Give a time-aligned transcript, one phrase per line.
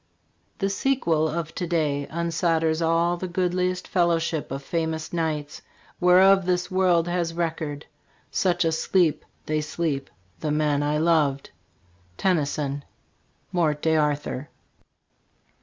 [0.57, 5.61] The sequel of to day unsolders all The goodliest fellowship of famous Knights
[5.99, 7.85] Whereof this world has record.
[8.31, 10.09] Such a sleep They sleep
[10.39, 11.51] the men I loved.
[12.17, 12.83] Tennyson:''
[13.51, 14.49] Morte d" 1 Arthur.